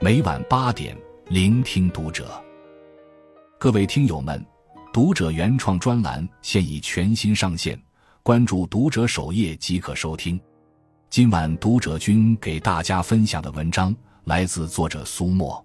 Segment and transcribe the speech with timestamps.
[0.00, 0.96] 每晚八点，
[1.28, 2.42] 聆听读者。
[3.58, 4.44] 各位听友们，
[4.92, 7.80] 读者原创专栏现已全新上线，
[8.22, 10.40] 关注读者首页即可收听。
[11.10, 13.94] 今晚读者君给大家分享的文章
[14.24, 15.64] 来自作者苏沫。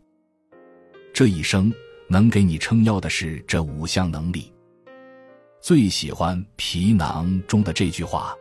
[1.14, 1.72] 这一生
[2.08, 4.52] 能给你撑腰的是这五项能力。
[5.62, 8.36] 最喜欢《皮囊》中的这句话：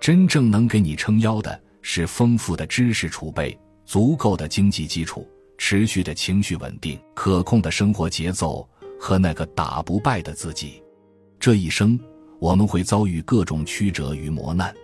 [0.00, 5.28] 真正能给你撑腰的是丰富的知识储备、足够的经济基础、
[5.58, 8.68] 持续的情绪稳定、可控的生活节奏
[8.98, 10.82] 和那个打不败的自己。
[11.38, 11.98] 这一生
[12.38, 14.74] 我们会遭遇各种曲折与磨难。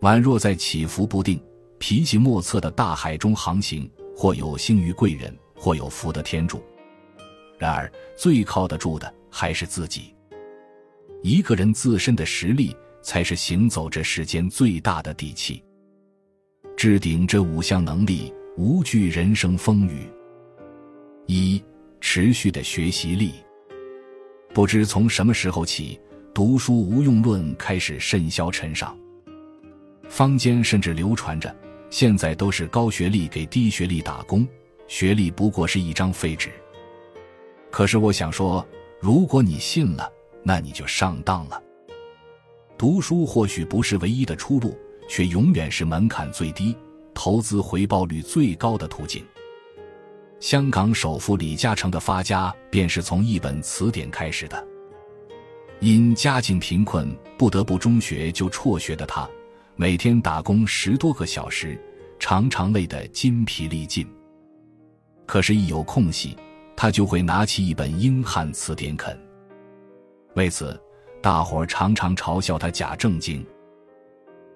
[0.00, 1.42] 宛若在起伏不定、
[1.78, 6.62] 脾气莫测的大海中航行，或有幸于贵人，或有福的天助。
[7.58, 10.14] 然而，最靠得住的还是自己。
[11.22, 15.62] 一个人自身的实力，才是行走这世间最大的底气。
[16.80, 20.08] 置顶这五项能力，无惧人生风雨。
[21.26, 21.62] 一、
[22.00, 23.34] 持续的学习力。
[24.54, 26.00] 不知从什么时候起，
[26.32, 28.96] 读书无用论开始甚嚣尘上。
[30.08, 31.54] 坊间甚至流传着，
[31.90, 34.48] 现在都是高学历给低学历打工，
[34.88, 36.48] 学历不过是一张废纸。
[37.70, 38.66] 可是我想说，
[38.98, 40.10] 如果你信了，
[40.42, 41.62] 那你就上当了。
[42.78, 44.74] 读书或许不是唯一的出路，
[45.10, 46.74] 却永远是门槛最低、
[47.12, 49.26] 投资回报率最高的途径。
[50.38, 54.64] 香港首富李嘉诚的发家便是从一本词典开始的。
[55.80, 59.28] 因家境贫困，不得不中学就辍学的他。
[59.74, 61.76] 每天打工十多个小时，
[62.20, 64.06] 常常累得筋疲力尽。
[65.26, 66.36] 可是，一有空隙，
[66.76, 69.18] 他就会拿起一本英汉词典啃。
[70.36, 70.80] 为此，
[71.20, 73.44] 大伙儿常常嘲笑他假正经。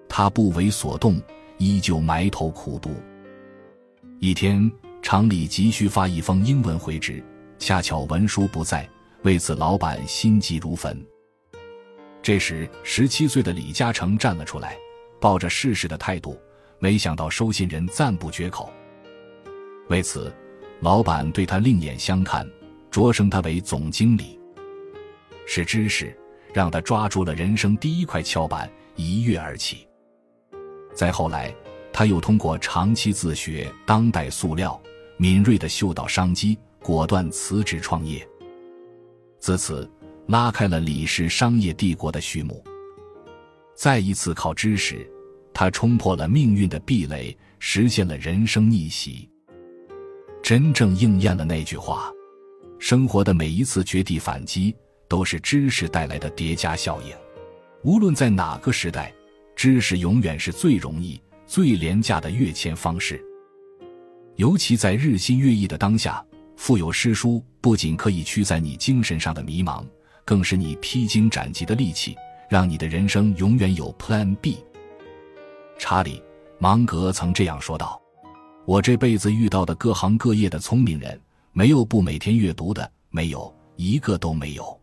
[0.07, 1.21] 他不为所动，
[1.57, 2.95] 依旧埋头苦读。
[4.19, 7.23] 一天，厂里急需发一封英文回执，
[7.59, 8.89] 恰巧文书不在，
[9.23, 11.05] 为此老板心急如焚。
[12.21, 14.77] 这时，十七岁的李嘉诚站了出来。
[15.17, 16.37] 抱着试试的态度，
[16.77, 18.71] 没想到收信人赞不绝口。
[19.89, 20.31] 为此，
[20.81, 22.47] 老板对他另眼相看，
[22.91, 24.39] 擢升他为总经理。
[25.47, 26.15] 是知识
[26.53, 29.87] 让他抓住了人生第一块翘板，一跃而起。
[30.95, 31.53] 再后来，
[31.91, 34.81] 他又通过长期自学当代塑料，
[35.17, 38.27] 敏锐的嗅到商机，果断辞职创业。
[39.39, 39.87] 自此，
[40.27, 42.63] 拉开了李氏商业帝国的序幕。
[43.75, 45.07] 再一次靠知识。
[45.57, 49.29] 他冲破了命运的壁垒，实现了人生逆袭，
[50.43, 52.11] 真正应验了那句话：
[52.77, 54.75] 生活的每一次绝地反击，
[55.07, 57.15] 都是知识带来的叠加效应。
[57.85, 59.13] 无论在哪个时代，
[59.65, 63.19] 知识永远是最容易、最廉价的跃迁方式。
[64.35, 66.23] 尤其在日新月异的当下，
[66.55, 69.83] 富有诗书不仅可以驱散你精神上的迷茫，
[70.23, 72.15] 更是你披荆斩棘的利器，
[72.47, 74.63] 让你的人生永远有 Plan B。
[75.79, 76.19] 查理·
[76.59, 77.99] 芒格曾这样说道
[78.67, 81.19] ：“我这辈子遇到的各行各业的聪明人，
[81.53, 84.79] 没有不每天阅读的，没有一个都没有。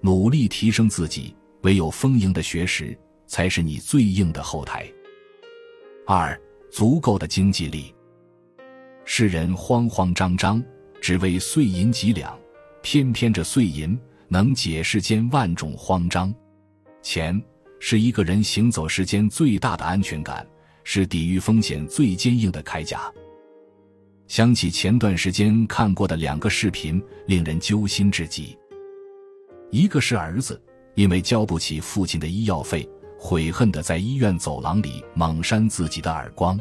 [0.00, 2.98] 努力提升自己，唯有丰盈的学识，
[3.34, 4.88] 才是你最硬的后台。”
[6.06, 6.40] 二、
[6.70, 7.92] 足够的经济力。
[9.04, 10.62] 世人慌慌张张，
[11.00, 12.38] 只为碎银几两，
[12.80, 16.32] 偏偏这碎银能解世间万种慌张。
[17.02, 17.42] 钱。
[17.86, 20.46] 是一个人行走世间最大的安全感，
[20.84, 23.12] 是抵御风险最坚硬的铠甲。
[24.26, 28.56] 想起前段时间看过的两个视频，令人揪心至极。
[29.70, 30.58] 一个是儿子
[30.94, 32.88] 因为交不起父亲的医药费，
[33.26, 36.58] 悔恨的在医院走廊里猛扇自己的耳光；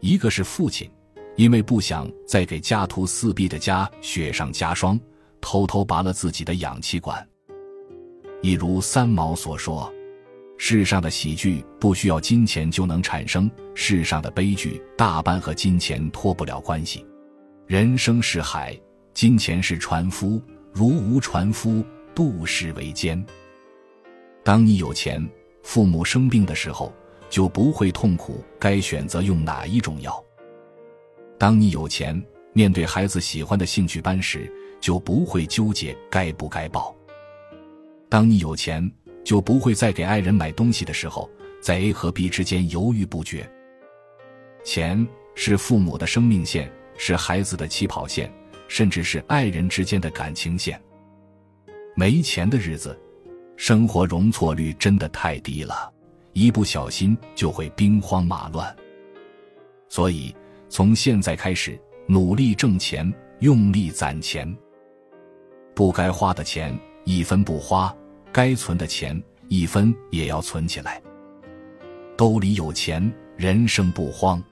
[0.00, 0.90] 一个是父亲
[1.36, 4.98] 因为不想再给家徒四壁的家雪上加霜，
[5.42, 7.22] 偷偷拔了自己的氧气管。
[8.40, 9.92] 一如三毛所说
[10.56, 17.04] ：“世上的喜剧不需要金钱就能产生，世上的悲剧大半和金钱脱不了关系。
[17.66, 18.74] 人生是海，
[19.12, 20.40] 金钱是船夫，
[20.72, 21.84] 如无船夫，
[22.14, 23.22] 渡世为艰。
[24.44, 25.26] 当你有钱，
[25.62, 26.92] 父母生病的时候
[27.30, 30.22] 就不会痛苦，该选择用哪一种药？
[31.38, 34.52] 当你有钱，面对孩子喜欢的兴趣班时，
[34.82, 36.94] 就不会纠结该不该报。”
[38.10, 38.88] 当你有钱，
[39.24, 41.28] 就不会再给爱人买东西的时候，
[41.62, 43.50] 在 A 和 B 之间犹豫不决。
[44.62, 48.30] 钱是父母的生命线，是孩子的起跑线，
[48.68, 50.78] 甚至是爱人之间的感情线。
[51.96, 52.98] 没钱的日子，
[53.56, 55.92] 生活容错率真的太低了，
[56.32, 58.74] 一不小心就会兵荒马乱。
[59.88, 60.34] 所以
[60.68, 64.52] 从现在开始，努力挣钱，用力攒钱。
[65.74, 67.94] 不该花的钱一分不花，
[68.32, 71.00] 该存的钱一分也要存起来。
[72.16, 74.42] 兜里有钱，人生不慌。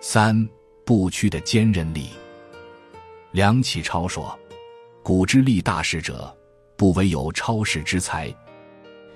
[0.00, 0.48] 三
[0.84, 2.08] 不屈的坚韧力。
[3.32, 4.38] 梁启超说
[5.02, 6.36] ：“古之立大事者，
[6.84, 8.30] 不惟有超世之才，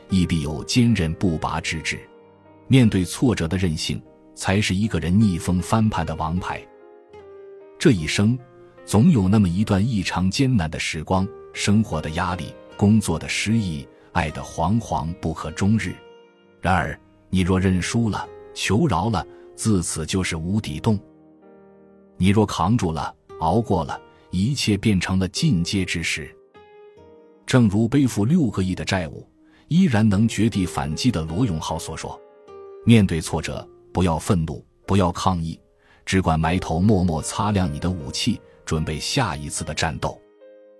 [0.08, 2.00] 亦必有坚韧不拔之志。
[2.66, 4.02] 面对挫折的韧性。”
[4.34, 6.66] 才是一个人逆风翻盘的王牌。
[7.78, 8.38] 这一生，
[8.86, 15.92] 总有那么一段异常艰难的时光，生活的压力，工作的失意，爱的惶惶不可终日。
[16.62, 16.98] 然而，
[17.28, 19.26] 你若认输了，求饶了，
[19.56, 20.98] 自此就是无底洞。
[22.16, 24.00] 你若扛住了，熬过了，
[24.30, 26.32] 一切变成了进阶之时。
[27.48, 29.26] 正如背负六个亿的债务，
[29.68, 32.20] 依然能绝地反击的罗永浩所说
[32.84, 35.58] ：“面对挫折。”不要愤怒，不要抗议，
[36.04, 40.20] 只管埋头默默擦亮你的武器，准备下一次的战斗。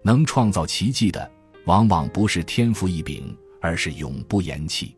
[0.05, 1.29] 能创造奇迹的，
[1.65, 4.95] 往往不是天赋异禀，而是永不言弃。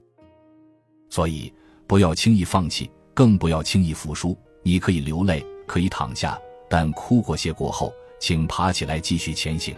[1.08, 1.54] 所以，
[1.86, 4.36] 不要轻易放弃，更不要轻易服输。
[4.64, 6.36] 你可以流泪，可以躺下，
[6.68, 9.72] 但哭过、些过后，请爬起来继续前行。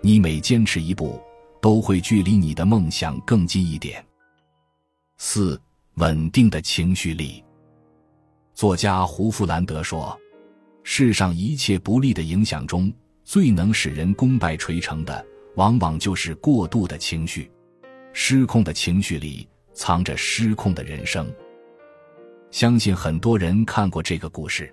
[0.00, 1.20] 你每坚持一步，
[1.60, 4.04] 都会距离你的梦想更近一点。
[5.16, 5.60] 四。
[6.00, 7.42] 稳定的情绪力。
[8.54, 10.16] 作家胡弗兰德说
[10.84, 12.92] ：“世上一切不利的影响中，
[13.24, 17.50] 最能使人功败垂成的，往往就是过度的情绪。
[18.12, 21.28] 失控的情绪里，藏着失控的人生。”
[22.52, 24.72] 相信很多人看过这个故事：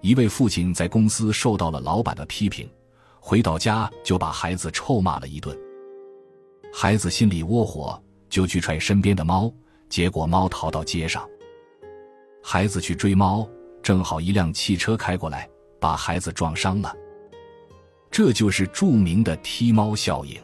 [0.00, 2.66] 一位父亲在公司受到了老板的批评，
[3.26, 5.58] 回到家就把孩子臭骂了一顿。
[6.70, 7.98] 孩子心里窝火，
[8.28, 9.50] 就去踹身边的猫。
[9.88, 11.26] 结果猫逃到街上，
[12.42, 13.48] 孩子去追猫，
[13.82, 15.48] 正好一辆汽车开过来，
[15.80, 16.94] 把孩子撞伤了。
[18.10, 20.38] 这就是著名的踢猫效应。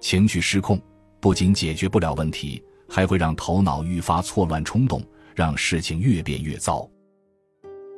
[0.00, 0.80] 情绪失控
[1.20, 5.04] 不仅解决不了问题，还会让头脑愈发错乱冲动，
[5.34, 6.88] 让事情越变越糟。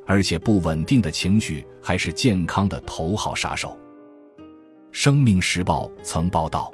[0.05, 3.77] 而且不稳定的情绪还是健康的头号杀手。
[4.91, 6.71] 生命时报曾报道，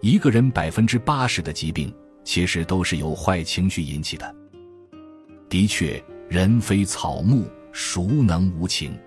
[0.00, 1.94] 一个人百分之八十的疾病。
[2.24, 4.34] 其实都是由坏情绪引起的。
[5.46, 8.98] 的确，人非草木，孰能无情？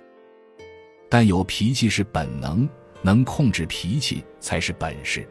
[1.09, 2.69] 但有脾气是本能，
[3.01, 5.27] 能控制脾气才是本事。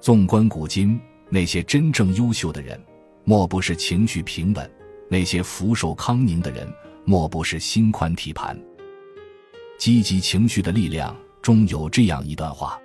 [0.00, 2.78] 纵观古今，那些真正优秀的人，
[3.24, 4.62] 莫不是情绪平稳；
[5.08, 6.70] 那些福寿康宁的人，
[7.06, 8.54] 莫不是心宽体盘。
[9.78, 12.78] 积极情绪的力量中有这样一段话：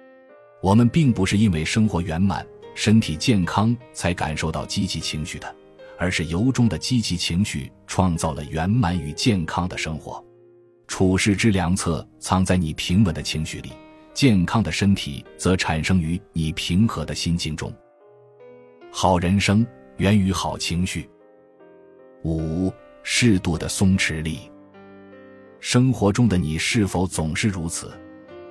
[0.61, 2.45] 我们并不是因为生活圆满。
[2.73, 5.55] 身体健康才感受到积极情绪的，
[5.99, 10.23] 而是由衷的积极情绪创造了圆满与健康的生活。
[10.87, 13.73] 处世之良策藏在你平稳的情绪里，
[14.13, 17.71] 健康的身体则产生于你平和的心境中。
[18.89, 21.09] 好人生源于好情绪。
[22.23, 22.71] 五
[23.03, 24.39] 适度的松弛力。
[25.59, 27.91] 生活中的你是否总是如此？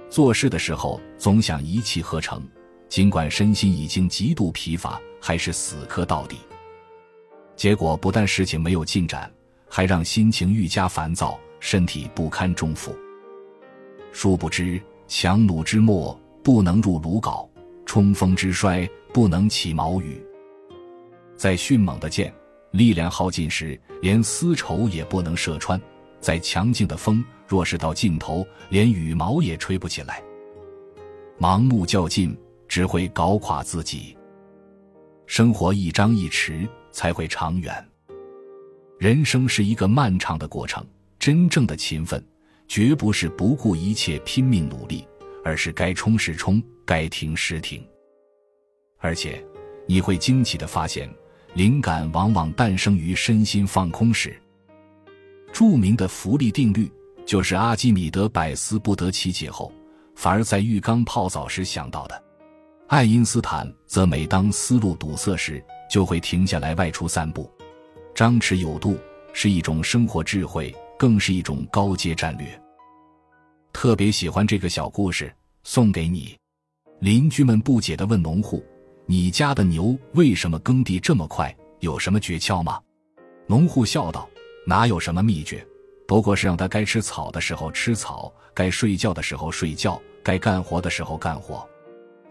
[0.09, 2.43] 做事的时候总想一气呵成。
[2.89, 6.39] 尽管身心已经极度疲乏，还是死磕到底。
[7.55, 9.33] 结果不但事情没有进展，
[9.69, 12.93] 还让心情愈加烦躁，身体不堪重负。
[14.11, 17.49] 殊不知，强弩之末不能入鲁缟，
[17.87, 20.21] 冲锋之衰不能起毛羽。
[21.37, 22.35] 在迅猛的箭
[22.73, 25.79] 力量耗尽时，连丝绸也不能射穿；
[26.21, 30.23] 再强劲的风若是到尽头，连羽毛也吹不起来。
[31.39, 32.37] 盲目较劲。
[32.71, 34.17] 只会搞垮自己。
[35.27, 37.85] 生活一张一弛才会长远。
[38.97, 40.87] 人生是一个漫长的过程，
[41.19, 42.25] 真正的勤奋，
[42.69, 45.05] 绝不是不顾一切拼命努力，
[45.45, 47.85] 而是该冲时冲，该停时停。
[48.99, 49.45] 而且，
[49.85, 51.13] 你会惊奇的发现，
[51.55, 54.41] 灵感往往诞生于身心放空时。
[55.53, 56.91] 著名的浮力定律，
[57.27, 59.73] 就是阿基米德百思不得其解后，
[60.15, 62.23] 反而在浴缸泡澡时想到的。
[62.87, 67.51] 爱因斯坦则每当思路堵塞时，就会停下来外出散步。
[68.15, 68.97] 张弛有度
[69.33, 72.47] 是一种生活智慧，更是一种高阶战略。
[73.73, 75.33] 特别喜欢这个小故事，
[75.65, 76.37] 送给你。
[77.01, 78.65] 邻居们不解地问农户
[79.11, 81.53] ：“你家的牛为什么耕地这么快？
[81.81, 82.81] 有什么诀窍吗？”
[83.49, 84.31] 农户笑道
[84.65, 85.67] ：“哪有什么秘诀，
[86.07, 91.69] 不过是让它该吃草的时候吃草，该睡觉的时候睡觉，该干活的时候干活。”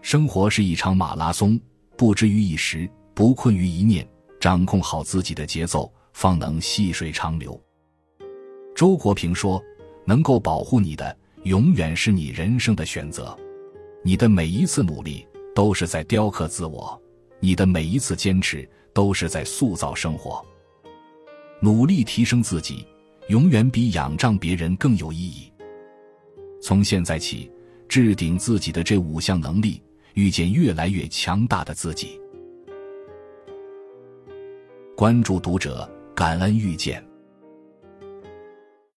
[0.00, 1.60] 生活是一场马拉松，
[1.98, 4.08] 不止于一时，不困于一念，
[4.40, 7.62] 掌控好自己的节奏，方能细水长流。
[8.74, 9.62] 周国平说
[10.06, 13.36] ：“能够保护你的，永远是你人生的选择。
[14.02, 17.00] 你的每一次努力都是在雕刻自我，
[17.40, 20.44] 你的每一次坚持都是在塑造生活。
[21.60, 22.86] 努力提升自己，
[23.28, 25.52] 永远比仰仗别人更有意义。
[26.62, 27.50] 从现在起，
[27.88, 29.82] 置顶自己的这五项能力，
[30.14, 32.20] 遇见越来越强大的自己。
[34.96, 37.09] 关注读者，感恩遇见。